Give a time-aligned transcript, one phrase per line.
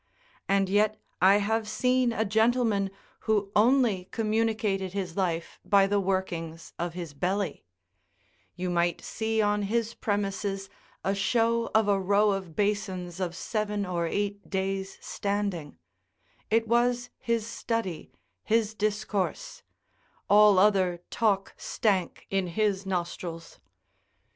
[0.49, 2.89] And yet I have seen a gentleman
[3.29, 7.65] who only communicated his life by the workings of his belly:
[8.55, 10.71] you might see on his premises
[11.03, 15.77] a show of a row of basins of seven or eight days' standing;
[16.49, 18.11] it was his study,
[18.43, 19.61] his discourse;
[20.27, 23.59] all other talk stank in his nostrils.